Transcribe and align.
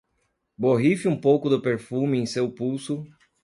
Borrife 0.59 1.05
um 1.07 1.15
pouco 1.15 1.47
do 1.47 1.61
perfume 1.61 2.17
em 2.17 2.25
seu 2.25 2.51
pulso 2.51 3.03